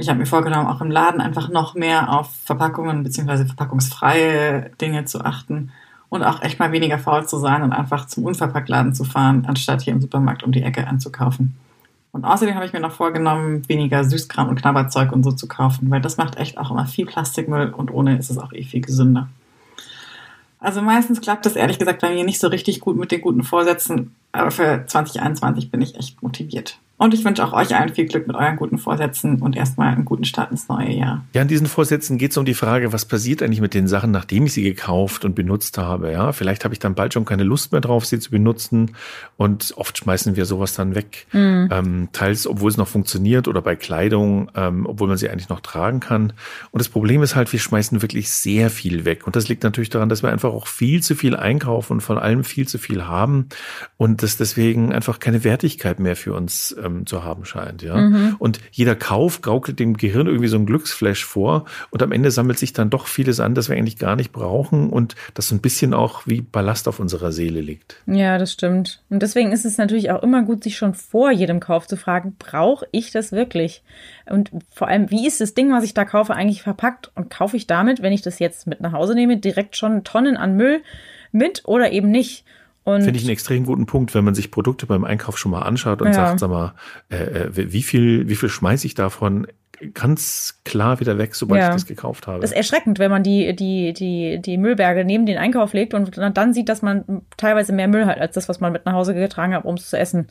[0.00, 3.44] ich habe mir vorgenommen, auch im Laden einfach noch mehr auf Verpackungen bzw.
[3.44, 5.72] verpackungsfreie Dinge zu achten
[6.08, 9.82] und auch echt mal weniger faul zu sein und einfach zum Unverpacktladen zu fahren, anstatt
[9.82, 11.56] hier im Supermarkt um die Ecke anzukaufen.
[12.12, 15.90] Und außerdem habe ich mir noch vorgenommen, weniger Süßkram und Knabberzeug und so zu kaufen,
[15.90, 18.80] weil das macht echt auch immer viel Plastikmüll und ohne ist es auch eh viel
[18.80, 19.28] gesünder.
[20.60, 23.42] Also meistens klappt das ehrlich gesagt bei mir nicht so richtig gut mit den guten
[23.42, 26.78] Vorsätzen, aber für 2021 bin ich echt motiviert.
[27.00, 30.04] Und ich wünsche auch euch allen viel Glück mit euren guten Vorsätzen und erstmal einen
[30.04, 31.24] guten Start ins neue Jahr.
[31.32, 34.10] Ja, in diesen Vorsätzen geht es um die Frage, was passiert eigentlich mit den Sachen,
[34.10, 36.12] nachdem ich sie gekauft und benutzt habe.
[36.12, 38.90] Ja, vielleicht habe ich dann bald schon keine Lust mehr drauf, sie zu benutzen.
[39.38, 41.26] Und oft schmeißen wir sowas dann weg.
[41.32, 41.70] Mhm.
[41.72, 45.60] Ähm, teils, obwohl es noch funktioniert oder bei Kleidung, ähm, obwohl man sie eigentlich noch
[45.60, 46.34] tragen kann.
[46.70, 49.26] Und das Problem ist halt, wir schmeißen wirklich sehr viel weg.
[49.26, 52.18] Und das liegt natürlich daran, dass wir einfach auch viel zu viel einkaufen und von
[52.18, 53.48] allem viel zu viel haben.
[53.96, 57.82] Und das deswegen einfach keine Wertigkeit mehr für uns ähm, ähm, zu haben scheint.
[57.82, 57.96] Ja?
[57.96, 58.36] Mhm.
[58.38, 62.58] Und jeder Kauf gaukelt dem Gehirn irgendwie so ein Glücksflash vor und am Ende sammelt
[62.58, 65.60] sich dann doch vieles an, das wir eigentlich gar nicht brauchen und das so ein
[65.60, 67.96] bisschen auch wie Ballast auf unserer Seele liegt.
[68.06, 69.02] Ja, das stimmt.
[69.08, 72.36] Und deswegen ist es natürlich auch immer gut, sich schon vor jedem Kauf zu fragen,
[72.38, 73.82] brauche ich das wirklich?
[74.26, 77.10] Und vor allem, wie ist das Ding, was ich da kaufe, eigentlich verpackt?
[77.14, 80.36] Und kaufe ich damit, wenn ich das jetzt mit nach Hause nehme, direkt schon Tonnen
[80.36, 80.82] an Müll
[81.32, 82.44] mit oder eben nicht?
[82.84, 86.00] Finde ich einen extrem guten Punkt, wenn man sich Produkte beim Einkauf schon mal anschaut
[86.00, 86.14] und ja.
[86.14, 86.74] sagt, sag mal,
[87.10, 89.46] äh, äh wie viel, wie viel schmeiße ich davon
[89.94, 91.68] ganz klar wieder weg, sobald ja.
[91.68, 92.40] ich das gekauft habe.
[92.40, 96.16] Das ist erschreckend, wenn man die, die, die, die Müllberge neben den Einkauf legt und
[96.16, 99.14] dann sieht, dass man teilweise mehr Müll hat, als das, was man mit nach Hause
[99.14, 100.28] getragen hat, um es zu essen.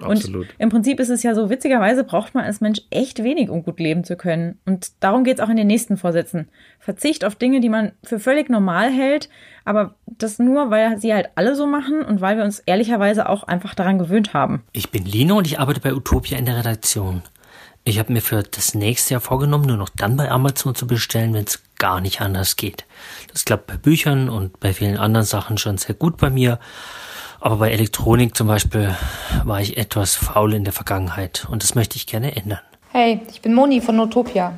[0.00, 0.48] Absolut.
[0.48, 3.62] Und im Prinzip ist es ja so, witzigerweise braucht man als Mensch echt wenig, um
[3.62, 4.58] gut leben zu können.
[4.66, 6.48] Und darum geht es auch in den nächsten Vorsätzen.
[6.78, 9.28] Verzicht auf Dinge, die man für völlig normal hält,
[9.64, 13.44] aber das nur, weil sie halt alle so machen und weil wir uns ehrlicherweise auch
[13.44, 14.62] einfach daran gewöhnt haben.
[14.72, 17.22] Ich bin Lino und ich arbeite bei Utopia in der Redaktion.
[17.86, 21.34] Ich habe mir für das nächste Jahr vorgenommen, nur noch dann bei Amazon zu bestellen,
[21.34, 22.86] wenn es gar nicht anders geht.
[23.30, 26.58] Das klappt bei Büchern und bei vielen anderen Sachen schon sehr gut bei mir.
[27.44, 28.96] Aber bei Elektronik zum Beispiel
[29.44, 32.60] war ich etwas faul in der Vergangenheit und das möchte ich gerne ändern.
[32.90, 34.54] Hey, ich bin Moni von Utopia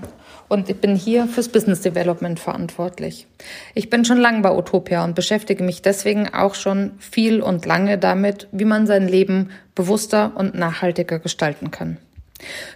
[0.46, 3.27] und ich bin hier fürs Business Development verantwortlich.
[3.75, 7.99] Ich bin schon lange bei Utopia und beschäftige mich deswegen auch schon viel und lange
[7.99, 11.96] damit, wie man sein Leben bewusster und nachhaltiger gestalten kann.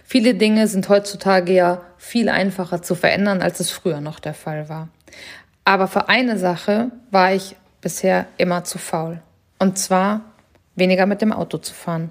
[0.03, 4.67] Viele Dinge sind heutzutage ja viel einfacher zu verändern, als es früher noch der Fall
[4.67, 4.89] war.
[5.63, 9.21] Aber für eine Sache war ich bisher immer zu faul.
[9.61, 10.21] Und zwar
[10.73, 12.09] weniger mit dem Auto zu fahren.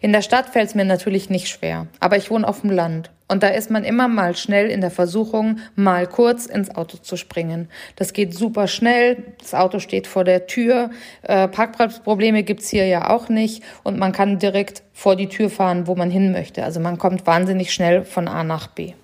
[0.00, 3.10] In der Stadt fällt es mir natürlich nicht schwer, aber ich wohne auf dem Land
[3.28, 7.18] und da ist man immer mal schnell in der Versuchung, mal kurz ins Auto zu
[7.18, 7.68] springen.
[7.96, 10.88] Das geht super schnell, das Auto steht vor der Tür,
[11.24, 15.86] äh, Parkplatzprobleme gibt's hier ja auch nicht und man kann direkt vor die Tür fahren,
[15.86, 16.64] wo man hin möchte.
[16.64, 18.94] Also man kommt wahnsinnig schnell von A nach B.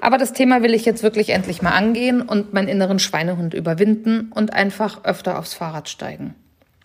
[0.00, 4.32] Aber das Thema will ich jetzt wirklich endlich mal angehen und meinen inneren Schweinehund überwinden
[4.34, 6.34] und einfach öfter aufs Fahrrad steigen.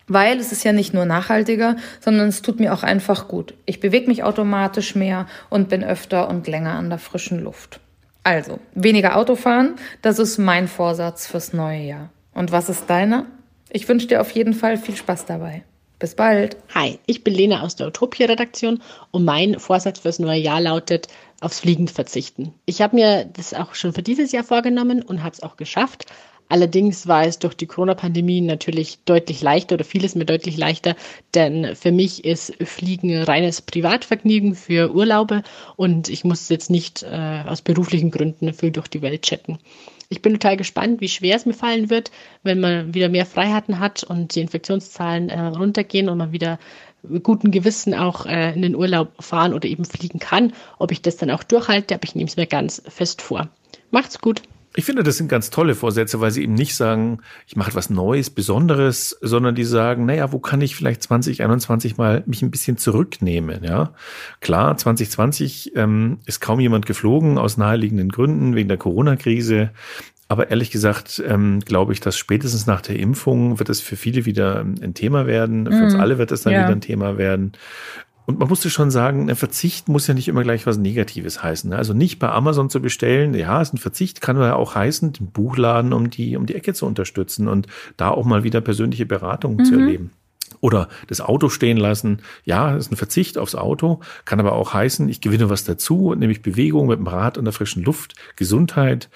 [0.08, 3.54] Weil es ist ja nicht nur nachhaltiger, sondern es tut mir auch einfach gut.
[3.64, 7.80] Ich bewege mich automatisch mehr und bin öfter und länger an der frischen Luft.
[8.22, 12.10] Also, weniger Autofahren, das ist mein Vorsatz fürs neue Jahr.
[12.34, 13.26] Und was ist deiner?
[13.70, 15.64] Ich wünsche dir auf jeden Fall viel Spaß dabei.
[15.98, 16.56] Bis bald.
[16.74, 21.08] Hi, ich bin Lena aus der Utopia-Redaktion und mein Vorsatz fürs neue Jahr lautet,
[21.40, 22.52] aufs Fliegen verzichten.
[22.66, 26.06] Ich habe mir das auch schon für dieses Jahr vorgenommen und habe es auch geschafft.
[26.48, 30.94] Allerdings war es durch die Corona-Pandemie natürlich deutlich leichter oder vieles mir deutlich leichter,
[31.34, 35.42] denn für mich ist Fliegen reines Privatvergnügen für Urlaube
[35.74, 39.58] und ich muss jetzt nicht äh, aus beruflichen Gründen viel durch die Welt chatten.
[40.08, 42.12] Ich bin total gespannt, wie schwer es mir fallen wird,
[42.44, 46.60] wenn man wieder mehr Freiheiten hat und die Infektionszahlen äh, runtergehen und man wieder
[47.02, 50.52] mit gutem Gewissen auch äh, in den Urlaub fahren oder eben fliegen kann.
[50.78, 53.48] Ob ich das dann auch durchhalte, aber ich nehme es mir ganz fest vor.
[53.90, 54.42] Macht's gut.
[54.76, 57.88] Ich finde, das sind ganz tolle Vorsätze, weil sie eben nicht sagen, ich mache etwas
[57.88, 62.76] Neues, Besonderes, sondern die sagen, naja, wo kann ich vielleicht 2021 mal mich ein bisschen
[62.76, 63.94] zurücknehmen, ja?
[64.40, 69.70] Klar, 2020 ähm, ist kaum jemand geflogen aus naheliegenden Gründen wegen der Corona-Krise.
[70.28, 74.26] Aber ehrlich gesagt, ähm, glaube ich, dass spätestens nach der Impfung wird es für viele
[74.26, 75.66] wieder ein Thema werden.
[75.66, 76.00] Für uns mhm.
[76.00, 76.64] alle wird es dann ja.
[76.64, 77.52] wieder ein Thema werden.
[78.26, 81.70] Und man musste schon sagen, ein Verzicht muss ja nicht immer gleich was Negatives heißen.
[81.70, 81.76] Ne?
[81.76, 85.30] Also nicht bei Amazon zu bestellen, ja, ist ein Verzicht, kann ja auch heißen, den
[85.30, 89.56] Buchladen um die, um die Ecke zu unterstützen und da auch mal wieder persönliche Beratung
[89.56, 89.64] mhm.
[89.64, 90.10] zu erleben.
[90.60, 92.22] Oder das Auto stehen lassen.
[92.44, 96.14] Ja, das ist ein Verzicht aufs Auto, kann aber auch heißen, ich gewinne was dazu,
[96.14, 99.08] nämlich Bewegung mit dem Rad an der frischen Luft, Gesundheit.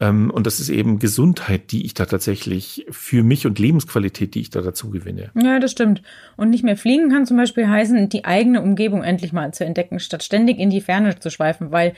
[0.00, 4.40] Ähm, und das ist eben Gesundheit, die ich da tatsächlich für mich und Lebensqualität, die
[4.40, 5.30] ich da dazu gewinne.
[5.34, 6.02] Ja, das stimmt.
[6.36, 10.00] Und nicht mehr fliegen kann zum Beispiel heißen, die eigene Umgebung endlich mal zu entdecken,
[10.00, 11.94] statt ständig in die Ferne zu schweifen, weil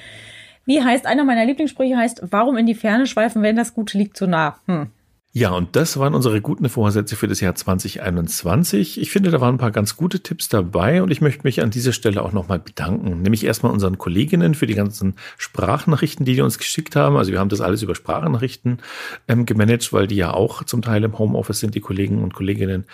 [0.66, 4.16] wie heißt, einer meiner Lieblingssprüche heißt, warum in die Ferne schweifen, wenn das Gute liegt
[4.16, 4.59] so nah?
[4.66, 4.88] Hm.
[5.33, 9.01] Ja, und das waren unsere guten Vorsätze für das Jahr 2021.
[9.01, 11.71] Ich finde, da waren ein paar ganz gute Tipps dabei und ich möchte mich an
[11.71, 13.23] dieser Stelle auch nochmal bedanken.
[13.23, 17.16] Nämlich erstmal unseren Kolleginnen für die ganzen Sprachnachrichten, die die uns geschickt haben.
[17.16, 18.79] Also wir haben das alles über Sprachnachrichten
[19.29, 22.87] ähm, gemanagt, weil die ja auch zum Teil im Homeoffice sind, die Kollegen und Kolleginnen.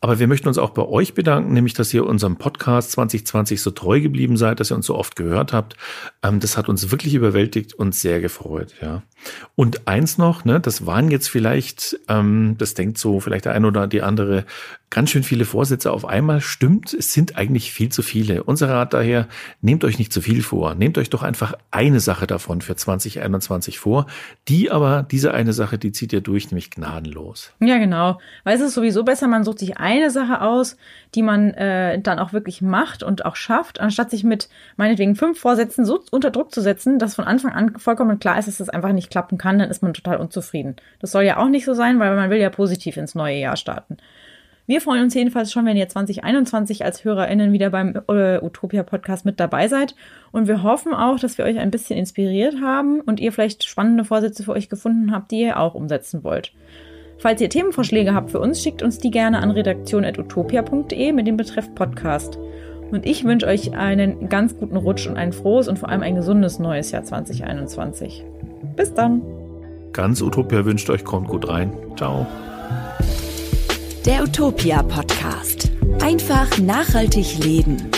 [0.00, 3.70] Aber wir möchten uns auch bei euch bedanken, nämlich, dass ihr unserem Podcast 2020 so
[3.70, 5.76] treu geblieben seid, dass ihr uns so oft gehört habt.
[6.22, 9.02] Ähm, das hat uns wirklich überwältigt und sehr gefreut, ja.
[9.54, 11.73] Und eins noch, ne, das waren jetzt vielleicht,
[12.08, 14.44] ähm, das denkt so vielleicht der eine oder die andere,
[14.94, 16.40] ganz schön viele Vorsätze auf einmal.
[16.40, 18.44] Stimmt, es sind eigentlich viel zu viele.
[18.44, 19.26] Unser Rat daher,
[19.60, 20.74] nehmt euch nicht zu viel vor.
[20.74, 24.06] Nehmt euch doch einfach eine Sache davon für 2021 vor.
[24.48, 27.52] Die aber, diese eine Sache, die zieht ihr durch, nämlich gnadenlos.
[27.60, 28.20] Ja, genau.
[28.44, 30.76] Weil es ist sowieso besser, man sucht sich eine Sache aus,
[31.16, 35.40] die man äh, dann auch wirklich macht und auch schafft, anstatt sich mit meinetwegen fünf
[35.40, 38.68] Vorsätzen so unter Druck zu setzen, dass von Anfang an vollkommen klar ist, dass das
[38.68, 40.76] einfach nicht klappen kann, dann ist man total unzufrieden.
[41.00, 43.56] Das soll ja auch nicht so sein, weil man will ja positiv ins neue Jahr
[43.56, 43.96] starten.
[44.66, 49.26] Wir freuen uns jedenfalls schon, wenn ihr 2021 als HörerInnen wieder beim äh, Utopia Podcast
[49.26, 49.94] mit dabei seid.
[50.32, 54.04] Und wir hoffen auch, dass wir euch ein bisschen inspiriert haben und ihr vielleicht spannende
[54.04, 56.52] Vorsätze für euch gefunden habt, die ihr auch umsetzen wollt.
[57.18, 61.74] Falls ihr Themenvorschläge habt für uns, schickt uns die gerne an redaktion.utopia.de mit dem Betreff
[61.74, 62.38] Podcast.
[62.90, 66.14] Und ich wünsche euch einen ganz guten Rutsch und ein frohes und vor allem ein
[66.14, 68.24] gesundes neues Jahr 2021.
[68.76, 69.22] Bis dann.
[69.92, 71.72] Ganz Utopia wünscht euch, kommt gut rein.
[71.96, 72.26] Ciao.
[74.06, 75.70] Der Utopia Podcast.
[76.02, 77.90] Einfach nachhaltig leben.